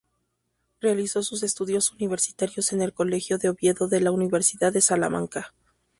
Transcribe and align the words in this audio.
Realizó 0.79 1.21
sus 1.21 1.43
estudios 1.43 1.91
universitarios 1.91 2.73
en 2.73 2.81
el 2.81 2.91
Colegio 2.91 3.37
de 3.37 3.49
Oviedo 3.49 3.87
de 3.87 4.01
la 4.01 4.09
Universidad 4.09 4.73
de 4.73 4.81
Salamanca. 4.81 5.53